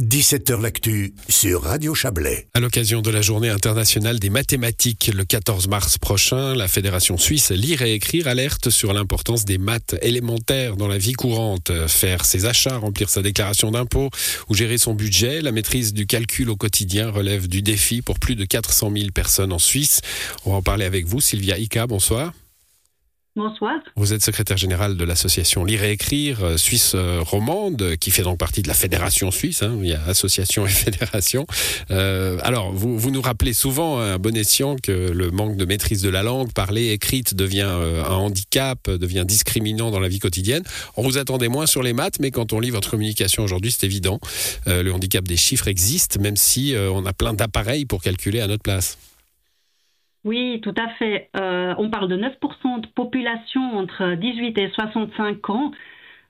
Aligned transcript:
17h 0.00 0.60
L'actu 0.62 1.12
sur 1.28 1.62
Radio 1.62 1.92
Chablais. 1.92 2.46
À 2.54 2.60
l'occasion 2.60 3.02
de 3.02 3.10
la 3.10 3.20
journée 3.20 3.48
internationale 3.48 4.20
des 4.20 4.30
mathématiques 4.30 5.10
le 5.12 5.24
14 5.24 5.66
mars 5.66 5.98
prochain, 5.98 6.54
la 6.54 6.68
Fédération 6.68 7.18
suisse 7.18 7.50
Lire 7.50 7.82
et 7.82 7.94
Écrire 7.94 8.28
alerte 8.28 8.70
sur 8.70 8.92
l'importance 8.92 9.44
des 9.44 9.58
maths 9.58 9.96
élémentaires 10.00 10.76
dans 10.76 10.86
la 10.86 10.98
vie 10.98 11.14
courante. 11.14 11.72
Faire 11.88 12.24
ses 12.24 12.46
achats, 12.46 12.76
remplir 12.76 13.08
sa 13.10 13.22
déclaration 13.22 13.72
d'impôt 13.72 14.08
ou 14.48 14.54
gérer 14.54 14.78
son 14.78 14.94
budget, 14.94 15.42
la 15.42 15.50
maîtrise 15.50 15.92
du 15.92 16.06
calcul 16.06 16.48
au 16.48 16.56
quotidien 16.56 17.10
relève 17.10 17.48
du 17.48 17.60
défi 17.60 18.00
pour 18.00 18.20
plus 18.20 18.36
de 18.36 18.44
400 18.44 18.92
000 18.96 19.10
personnes 19.10 19.52
en 19.52 19.58
Suisse. 19.58 20.00
On 20.44 20.52
va 20.52 20.58
en 20.58 20.62
parler 20.62 20.84
avec 20.84 21.06
vous, 21.06 21.20
Sylvia 21.20 21.58
Ika, 21.58 21.88
bonsoir. 21.88 22.32
Bonsoir. 23.36 23.78
Vous 23.94 24.12
êtes 24.12 24.22
secrétaire 24.22 24.56
général 24.56 24.96
de 24.96 25.04
l'association 25.04 25.64
Lire 25.64 25.84
et 25.84 25.92
Écrire 25.92 26.42
euh, 26.42 26.56
Suisse 26.56 26.92
euh, 26.96 27.20
romande, 27.20 27.96
qui 28.00 28.10
fait 28.10 28.22
donc 28.22 28.36
partie 28.36 28.62
de 28.62 28.68
la 28.68 28.74
fédération 28.74 29.30
suisse. 29.30 29.62
Hein. 29.62 29.78
il 29.80 29.90
y 29.90 29.94
a 29.94 30.02
association 30.06 30.66
et 30.66 30.68
fédération. 30.70 31.46
Euh, 31.92 32.38
alors, 32.42 32.72
vous, 32.72 33.10
nous 33.10 33.22
rappelez 33.22 33.52
souvent, 33.52 34.00
à 34.00 34.18
bon 34.18 34.36
escient, 34.36 34.74
que 34.76 34.92
le 34.92 35.30
manque 35.30 35.56
de 35.56 35.64
maîtrise 35.66 36.02
de 36.02 36.08
la 36.08 36.24
langue 36.24 36.52
parlée, 36.52 36.88
écrite, 36.88 37.34
devient 37.34 37.60
un 37.62 38.16
handicap, 38.16 38.90
devient 38.90 39.24
discriminant 39.26 39.90
dans 39.90 40.00
la 40.00 40.08
vie 40.08 40.18
quotidienne. 40.18 40.64
On 40.96 41.02
vous 41.02 41.18
attendait 41.18 41.48
moins 41.48 41.66
sur 41.66 41.82
les 41.82 41.92
maths, 41.92 42.18
mais 42.20 42.30
quand 42.30 42.52
on 42.52 42.60
lit 42.60 42.70
votre 42.70 42.90
communication 42.90 43.44
aujourd'hui, 43.44 43.70
c'est 43.70 43.86
évident. 43.86 44.18
le 44.66 44.90
handicap 44.90 45.26
des 45.26 45.36
chiffres 45.36 45.68
existe, 45.68 46.18
même 46.18 46.36
si 46.36 46.74
on 46.76 47.06
a 47.06 47.12
plein 47.12 47.34
d'appareils 47.34 47.84
pour 47.84 48.02
calculer 48.02 48.40
à 48.40 48.46
notre 48.46 48.62
place. 48.62 48.98
Oui, 50.28 50.60
tout 50.62 50.74
à 50.76 50.90
fait. 50.98 51.30
Euh, 51.40 51.74
on 51.78 51.88
parle 51.88 52.06
de 52.06 52.18
9% 52.18 52.82
de 52.82 52.86
population 52.88 53.78
entre 53.78 54.14
18 54.14 54.58
et 54.58 54.70
65 54.74 55.48
ans. 55.48 55.72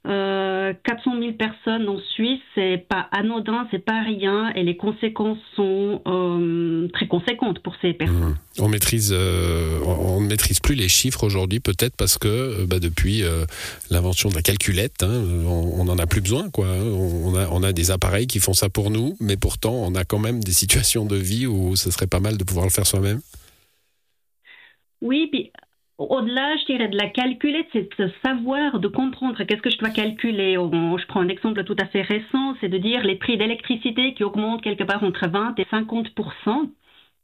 Euh, 0.06 0.72
400 0.84 1.18
000 1.18 1.32
personnes 1.32 1.88
en 1.88 1.98
Suisse, 2.14 2.40
c'est 2.54 2.86
pas 2.88 3.08
anodin, 3.10 3.66
c'est 3.72 3.84
pas 3.84 4.00
rien, 4.00 4.52
et 4.54 4.62
les 4.62 4.76
conséquences 4.76 5.38
sont 5.56 6.00
euh, 6.06 6.86
très 6.92 7.08
conséquentes 7.08 7.58
pour 7.58 7.74
ces 7.82 7.92
personnes. 7.92 8.16
Mmh. 8.30 8.60
On 8.60 8.68
maîtrise, 8.68 9.12
euh, 9.12 9.80
on 9.84 10.20
ne 10.20 10.28
maîtrise 10.28 10.60
plus 10.60 10.76
les 10.76 10.88
chiffres 10.88 11.24
aujourd'hui, 11.24 11.58
peut-être 11.58 11.96
parce 11.96 12.16
que 12.16 12.64
bah, 12.66 12.78
depuis 12.78 13.24
l'invention 13.90 14.28
de 14.28 14.36
la 14.36 14.42
calculette, 14.42 15.02
hein, 15.02 15.24
on 15.44 15.84
n'en 15.84 15.98
a 15.98 16.06
plus 16.06 16.20
besoin, 16.20 16.48
quoi. 16.50 16.68
Hein. 16.68 16.84
On 16.84 17.34
a, 17.34 17.48
on 17.50 17.64
a 17.64 17.72
des 17.72 17.90
appareils 17.90 18.28
qui 18.28 18.38
font 18.38 18.54
ça 18.54 18.68
pour 18.68 18.90
nous, 18.90 19.16
mais 19.20 19.36
pourtant, 19.36 19.74
on 19.74 19.96
a 19.96 20.04
quand 20.04 20.20
même 20.20 20.42
des 20.42 20.52
situations 20.62 21.04
de 21.04 21.16
vie 21.16 21.48
où 21.48 21.74
ce 21.74 21.90
serait 21.90 22.06
pas 22.06 22.20
mal 22.20 22.38
de 22.38 22.44
pouvoir 22.44 22.64
le 22.64 22.70
faire 22.70 22.86
soi-même. 22.86 23.20
Oui, 25.00 25.28
puis 25.30 25.52
au-delà, 25.98 26.56
je 26.56 26.64
dirais, 26.66 26.88
de 26.88 26.96
la 26.96 27.08
calculette, 27.08 27.66
c'est 27.72 27.88
de 27.98 28.10
savoir, 28.24 28.78
de 28.78 28.88
comprendre 28.88 29.42
qu'est-ce 29.42 29.62
que 29.62 29.70
je 29.70 29.78
dois 29.78 29.90
calculer. 29.90 30.54
Je 30.54 31.06
prends 31.06 31.20
un 31.20 31.28
exemple 31.28 31.64
tout 31.64 31.76
à 31.80 31.86
fait 31.86 32.02
récent, 32.02 32.54
c'est 32.60 32.68
de 32.68 32.78
dire 32.78 33.02
les 33.02 33.16
prix 33.16 33.36
d'électricité 33.36 34.14
qui 34.14 34.24
augmentent 34.24 34.62
quelque 34.62 34.84
part 34.84 35.02
entre 35.02 35.28
20 35.28 35.58
et 35.58 35.64
50% 35.64 36.70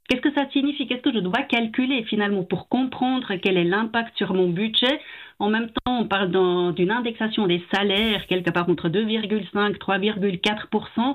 Qu'est-ce 0.08 0.20
que 0.20 0.34
ça 0.34 0.46
signifie? 0.50 0.86
Qu'est-ce 0.86 1.00
que 1.00 1.14
je 1.14 1.18
dois 1.18 1.42
calculer 1.42 2.04
finalement 2.04 2.44
pour 2.44 2.68
comprendre 2.68 3.36
quel 3.36 3.56
est 3.56 3.64
l'impact 3.64 4.14
sur 4.18 4.34
mon 4.34 4.50
budget? 4.50 5.00
En 5.38 5.48
même 5.48 5.70
temps, 5.70 5.98
on 5.98 6.06
parle 6.06 6.30
d'une 6.74 6.90
indexation 6.90 7.46
des 7.46 7.64
salaires 7.72 8.26
quelque 8.26 8.50
part 8.50 8.68
entre 8.68 8.90
2,5 8.90 9.70
et 9.70 9.78
3,4% 9.78 11.14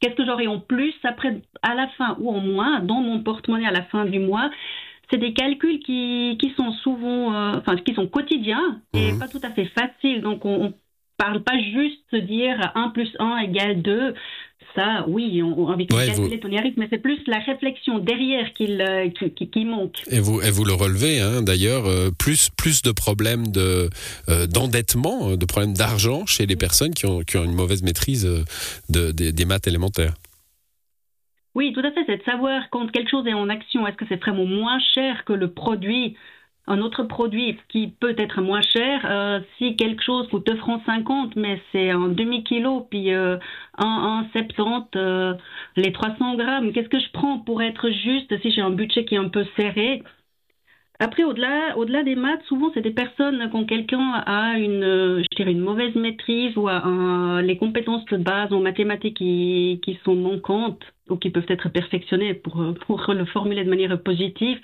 Qu'est-ce 0.00 0.14
que 0.14 0.24
j'aurai 0.24 0.46
en 0.48 0.58
plus 0.58 0.94
après, 1.04 1.42
à 1.62 1.74
la 1.74 1.86
fin 1.88 2.16
ou 2.18 2.30
en 2.30 2.40
moins 2.40 2.80
dans 2.80 3.02
mon 3.02 3.22
porte-monnaie 3.22 3.66
à 3.66 3.70
la 3.70 3.82
fin 3.84 4.04
du 4.04 4.18
mois? 4.18 4.50
C'est 5.12 5.18
des 5.18 5.34
calculs 5.34 5.80
qui, 5.80 6.38
qui 6.40 6.52
sont 6.56 6.72
souvent, 6.82 7.34
euh, 7.34 7.58
enfin, 7.58 7.76
qui 7.76 7.94
sont 7.94 8.06
quotidiens 8.06 8.80
et 8.94 9.12
mhm. 9.12 9.18
pas 9.18 9.28
tout 9.28 9.40
à 9.42 9.50
fait 9.50 9.66
faciles. 9.66 10.22
Donc, 10.22 10.44
on, 10.44 10.64
ne 10.64 10.70
parle 11.18 11.42
pas 11.42 11.58
juste 11.58 12.00
de 12.12 12.20
dire 12.20 12.72
1 12.74 12.88
plus 12.88 13.10
1 13.18 13.38
égale 13.38 13.82
2. 13.82 14.14
Ça, 14.74 15.04
oui, 15.06 15.42
on, 15.42 15.68
avec 15.68 15.92
ouais, 15.92 16.08
arrive, 16.56 16.72
mais 16.78 16.86
c'est 16.88 17.02
plus 17.02 17.18
la 17.26 17.40
réflexion 17.40 17.98
derrière 17.98 18.46
euh, 18.58 19.10
qui, 19.10 19.50
qui, 19.50 19.64
manque. 19.66 20.02
Et 20.10 20.18
vous, 20.18 20.40
et 20.40 20.50
vous 20.50 20.64
le 20.64 20.72
relevez, 20.72 21.20
hein, 21.20 21.42
d'ailleurs, 21.42 21.84
euh, 21.84 22.10
plus, 22.10 22.48
plus 22.56 22.80
de 22.80 22.90
problèmes 22.90 23.48
de, 23.48 23.90
d'endettement, 24.46 25.36
de 25.36 25.44
problèmes 25.44 25.74
d'argent 25.74 26.24
chez 26.24 26.46
les 26.46 26.56
personnes 26.56 26.94
qui 26.94 27.04
ont, 27.04 27.20
qui 27.20 27.36
ont 27.36 27.44
une 27.44 27.54
mauvaise 27.54 27.82
maîtrise 27.82 28.26
de, 28.88 29.10
des 29.10 29.44
maths 29.44 29.66
élémentaires. 29.66 30.14
Oui, 31.54 31.72
tout 31.74 31.80
à 31.80 31.92
fait. 31.92 32.04
C'est 32.06 32.16
de 32.18 32.22
savoir 32.22 32.70
quand 32.70 32.90
quelque 32.90 33.10
chose 33.10 33.26
est 33.26 33.34
en 33.34 33.48
action, 33.50 33.86
est-ce 33.86 33.96
que 33.96 34.06
c'est 34.08 34.16
vraiment 34.20 34.46
moins 34.46 34.78
cher 34.94 35.24
que 35.26 35.34
le 35.34 35.52
produit, 35.52 36.16
un 36.66 36.80
autre 36.80 37.02
produit 37.04 37.58
qui 37.68 37.88
peut 37.88 38.14
être 38.16 38.40
moins 38.40 38.62
cher? 38.62 39.02
Euh, 39.04 39.40
si 39.58 39.76
quelque 39.76 40.02
chose 40.02 40.28
coûte 40.28 40.46
2 40.46 40.56
francs 40.56 40.82
50, 40.86 41.36
mais 41.36 41.60
c'est 41.70 41.90
un 41.90 42.08
demi-kilo, 42.08 42.86
puis 42.90 43.12
euh, 43.12 43.36
un, 43.76 44.24
un 44.24 44.28
70, 44.32 44.88
euh, 44.96 45.34
les 45.76 45.92
300 45.92 46.36
grammes, 46.36 46.72
qu'est-ce 46.72 46.88
que 46.88 46.98
je 47.00 47.10
prends 47.12 47.38
pour 47.40 47.62
être 47.62 47.90
juste 47.90 48.40
si 48.40 48.50
j'ai 48.50 48.62
un 48.62 48.70
budget 48.70 49.04
qui 49.04 49.14
est 49.16 49.18
un 49.18 49.28
peu 49.28 49.44
serré? 49.56 50.02
Après, 51.00 51.24
au-delà, 51.24 51.76
au-delà 51.76 52.02
des 52.04 52.14
maths, 52.14 52.42
souvent, 52.44 52.70
c'est 52.74 52.80
des 52.80 52.92
personnes 52.92 53.48
quand 53.50 53.64
quelqu'un 53.66 54.22
a 54.24 54.56
une, 54.58 55.24
mauvaise 55.60 55.94
maîtrise 55.96 56.56
ou 56.56 56.68
les 57.40 57.56
compétences 57.58 58.04
de 58.06 58.16
base 58.18 58.52
en 58.52 58.60
mathématiques 58.60 59.16
qui 59.16 59.98
sont 60.04 60.14
manquantes 60.14 60.82
ou 61.12 61.16
qui 61.16 61.30
peuvent 61.30 61.46
être 61.48 61.68
perfectionnées 61.68 62.34
pour, 62.34 62.62
pour 62.86 63.12
le 63.12 63.24
formuler 63.26 63.64
de 63.64 63.70
manière 63.70 64.00
positive. 64.02 64.58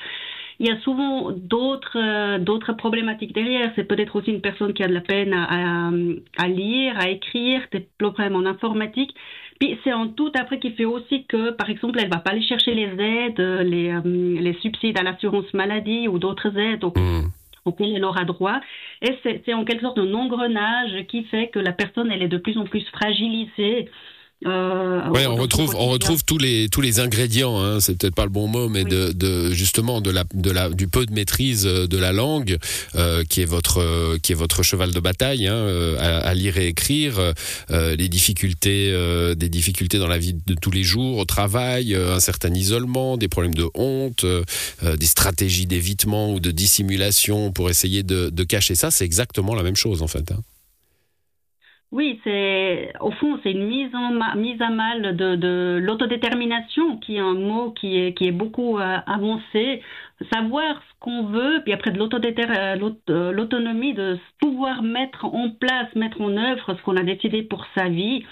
Il 0.60 0.66
y 0.66 0.70
a 0.70 0.80
souvent 0.80 1.30
d'autres 1.30 2.38
d'autres 2.38 2.72
problématiques 2.72 3.32
derrière. 3.32 3.70
C'est 3.76 3.84
peut-être 3.84 4.16
aussi 4.16 4.32
une 4.32 4.40
personne 4.40 4.72
qui 4.72 4.82
a 4.82 4.88
de 4.88 4.92
la 4.92 5.00
peine 5.00 5.32
à, 5.32 5.90
à 6.36 6.48
lire, 6.48 6.98
à 6.98 7.08
écrire, 7.08 7.60
des 7.70 7.86
problèmes 7.96 8.34
en 8.34 8.44
informatique. 8.44 9.14
Puis 9.58 9.78
c'est 9.82 9.92
en 9.92 10.08
tout 10.08 10.32
après 10.38 10.58
qui 10.58 10.70
fait 10.72 10.84
aussi 10.84 11.24
que, 11.26 11.50
par 11.50 11.68
exemple, 11.68 11.98
elle 12.00 12.10
va 12.10 12.18
pas 12.18 12.30
aller 12.30 12.42
chercher 12.42 12.74
les 12.74 12.90
aides, 13.02 13.40
les, 13.40 13.90
euh, 13.90 14.00
les 14.40 14.54
subsides 14.54 14.98
à 14.98 15.02
l'assurance 15.02 15.52
maladie 15.52 16.06
ou 16.06 16.18
d'autres 16.18 16.56
aides 16.56 16.84
mmh. 16.84 17.26
auxquelles 17.64 17.94
elle 17.96 18.04
aura 18.04 18.24
droit. 18.24 18.60
Et 19.02 19.16
c'est 19.22 19.54
en 19.54 19.64
quelque 19.64 19.82
sorte 19.82 19.98
un 19.98 20.14
engrenage 20.14 21.06
qui 21.08 21.24
fait 21.24 21.48
que 21.48 21.58
la 21.58 21.72
personne, 21.72 22.10
elle 22.12 22.22
est 22.22 22.28
de 22.28 22.38
plus 22.38 22.56
en 22.56 22.64
plus 22.64 22.84
fragilisée 22.90 23.88
euh, 24.46 25.08
ouais, 25.10 25.26
on 25.26 25.34
retrouve, 25.34 25.74
on 25.76 25.88
retrouve 25.88 26.22
tous 26.24 26.38
les 26.38 26.68
tous 26.68 26.80
les 26.80 27.00
ingrédients. 27.00 27.60
Hein, 27.60 27.80
c'est 27.80 27.98
peut-être 27.98 28.14
pas 28.14 28.22
le 28.24 28.30
bon 28.30 28.46
mot, 28.46 28.68
mais 28.68 28.84
de, 28.84 29.10
de, 29.10 29.50
justement 29.50 30.00
de 30.00 30.10
la 30.10 30.24
de 30.32 30.50
la 30.52 30.68
du 30.68 30.86
peu 30.86 31.06
de 31.06 31.12
maîtrise 31.12 31.66
euh, 31.66 31.88
de 31.88 31.98
la 31.98 32.12
langue 32.12 32.56
euh, 32.94 33.24
qui 33.24 33.40
est 33.40 33.46
votre 33.46 33.78
euh, 33.78 34.16
qui 34.22 34.30
est 34.30 34.36
votre 34.36 34.62
cheval 34.62 34.92
de 34.92 35.00
bataille 35.00 35.48
hein, 35.48 35.96
à, 35.98 36.18
à, 36.18 36.34
lire 36.34 36.56
et 36.56 36.68
écrire. 36.68 37.18
Euh, 37.70 37.96
les 37.96 38.08
difficultés 38.08 38.92
des 39.34 39.48
difficultés 39.48 39.98
dans 39.98 40.06
la 40.06 40.18
vie 40.18 40.34
de 40.34 40.54
tous 40.54 40.70
les 40.70 40.82
jours, 40.82 41.18
au 41.18 41.24
travail, 41.24 41.94
un 41.94 42.20
certain 42.20 42.52
isolement, 42.54 43.16
des 43.16 43.28
problèmes 43.28 43.54
de 43.54 43.68
honte, 43.74 44.24
des 44.82 45.06
stratégies 45.06 45.66
d'évitement 45.66 46.32
ou 46.32 46.40
de 46.40 46.50
dissimulation 46.50 47.50
pour 47.52 47.70
essayer 47.70 48.02
de, 48.02 48.30
de 48.30 48.44
cacher 48.44 48.74
ça. 48.74 48.90
C'est 48.90 49.04
exactement 49.04 49.54
la 49.54 49.62
même 49.62 49.76
chose 49.76 50.02
en 50.02 50.06
fait. 50.06 50.30
Hein. 50.30 50.42
Oui, 51.90 52.20
c'est 52.22 52.92
au 53.00 53.10
fond 53.12 53.38
c'est 53.42 53.52
une 53.52 53.66
mise 53.66 53.94
en 53.94 54.10
mise 54.36 54.60
à 54.60 54.68
mal 54.68 55.16
de, 55.16 55.36
de 55.36 55.78
l'autodétermination 55.82 56.98
qui 56.98 57.16
est 57.16 57.20
un 57.20 57.32
mot 57.32 57.70
qui 57.70 57.98
est 57.98 58.12
qui 58.12 58.26
est 58.28 58.32
beaucoup 58.32 58.78
euh, 58.78 58.98
avancé. 59.06 59.82
Savoir 60.32 60.82
ce 60.82 61.00
qu'on 61.00 61.24
veut, 61.26 61.60
puis 61.64 61.72
après 61.72 61.92
de 61.92 62.00
euh, 62.00 62.90
euh, 63.08 63.32
l'autonomie 63.32 63.94
de 63.94 64.18
pouvoir 64.40 64.82
mettre 64.82 65.24
en 65.26 65.48
place, 65.50 65.94
mettre 65.94 66.20
en 66.20 66.36
œuvre 66.36 66.74
ce 66.76 66.82
qu'on 66.82 66.96
a 66.96 67.04
décidé 67.04 67.42
pour 67.42 67.64
sa 67.74 67.88
vie. 67.88 68.24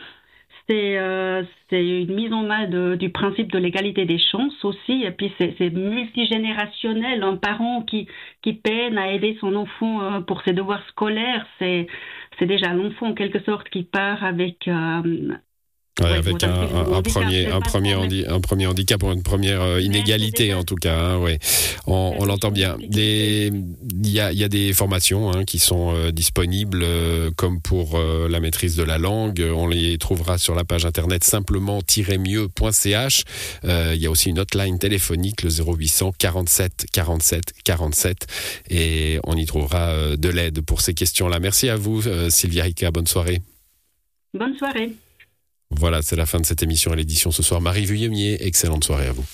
C'est 0.69 0.99
euh, 0.99 1.45
une 1.71 2.12
mise 2.12 2.33
en 2.33 2.43
mal 2.43 2.99
du 2.99 3.11
principe 3.11 3.53
de 3.53 3.59
l'égalité 3.59 4.05
des 4.05 4.19
chances 4.19 4.65
aussi. 4.65 5.05
Et 5.05 5.12
puis 5.12 5.33
c'est 5.39 5.71
multigénérationnel. 5.71 7.22
Un 7.22 7.37
parent 7.37 7.83
qui, 7.83 8.09
qui 8.43 8.55
peine 8.55 8.99
à 8.99 9.12
aider 9.12 9.37
son 9.41 9.55
enfant 9.55 10.22
pour 10.22 10.43
ses 10.43 10.53
devoirs 10.53 10.84
scolaires, 10.89 11.47
c'est 11.61 11.87
c'est 12.39 12.47
déjà 12.47 12.73
l'enfant 12.73 13.09
en 13.09 13.15
quelque 13.15 13.41
sorte 13.41 13.69
qui 13.71 13.85
part 13.85 14.25
avec 14.25 14.69
euh, 14.69 15.35
avec 16.05 16.45
un, 16.45 16.69
un, 16.93 17.03
premier, 17.03 17.47
un, 17.47 17.60
premier 17.60 18.27
un 18.27 18.41
premier 18.41 18.66
handicap 18.66 19.03
ou 19.03 19.13
une 19.13 19.22
première 19.22 19.63
euh, 19.63 19.81
inégalité 19.81 20.54
en 20.54 20.65
tout 20.65 20.75
cas. 20.75 20.98
Hein, 20.98 21.19
ouais. 21.19 21.39
On, 21.87 22.15
on 22.19 22.25
l'entend 22.25 22.51
bien. 22.51 22.77
Il 22.81 23.53
y 24.03 24.21
a, 24.21 24.33
y 24.33 24.45
a, 24.45 24.48
des 24.48 24.72
formations 24.72 25.33
hein, 25.33 25.45
qui 25.45 25.59
sont 25.59 25.95
euh, 25.95 26.10
disponibles 26.10 26.84
comme 27.37 27.60
pour 27.60 27.98
la 27.98 28.41
maîtrise 28.41 28.77
de 28.77 28.83
la 28.83 28.98
langue. 28.98 29.45
On 29.54 29.69
les 29.69 29.98
trouvera 29.98 30.39
sur 30.39 30.54
la 30.54 30.65
page 30.65 30.84
internet 30.84 31.25
simplement-mieux.ch. 31.25 33.25
Il 33.65 33.97
y 33.97 34.07
a 34.07 34.10
aussi 34.10 34.31
une 34.31 34.39
hotline 34.39 34.78
téléphonique, 34.78 35.43
le 35.43 35.51
0800 35.51 36.13
47 36.19 36.87
47 36.93 37.53
47. 37.65 38.27
Et 38.71 39.19
on 39.25 39.37
y 39.37 39.47
trouvera 39.47 40.16
de 40.16 40.28
l'aide 40.28 40.60
pour 40.63 40.81
ces 40.81 40.95
questions-là. 40.95 41.41
Merci 41.41 41.69
à 41.69 41.77
vous, 41.77 42.03
Sylvia 42.28 42.65
Rica. 42.65 42.91
Bonne 42.91 43.07
soirée. 43.07 43.41
Bonne 44.34 44.57
soirée. 44.57 44.93
Voilà, 45.71 46.01
c'est 46.03 46.16
la 46.16 46.27
fin 46.27 46.39
de 46.39 46.47
cette 46.47 46.63
émission 46.63 46.92
et 46.92 46.97
l'édition 46.97 47.30
ce 47.30 47.42
soir. 47.42 47.60
Marie 47.60 47.86
Vuillemier, 47.86 48.47
excellente 48.47 48.84
soirée 48.84 49.09
à 49.09 49.13
vous. 49.13 49.24